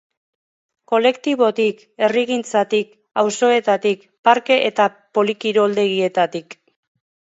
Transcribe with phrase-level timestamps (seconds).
[0.91, 6.63] Kolektibotik, herrigintzatik, auzoetatik, parke eta polikiroldegietatik.